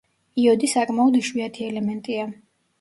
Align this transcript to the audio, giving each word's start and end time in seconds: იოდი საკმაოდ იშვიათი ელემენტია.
იოდი 0.43 0.69
საკმაოდ 0.71 1.21
იშვიათი 1.21 1.67
ელემენტია. 1.71 2.29